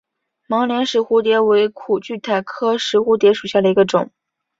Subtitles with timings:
[0.47, 4.09] 孟连石蝴蝶为苦苣苔科石蝴蝶属下的一个种。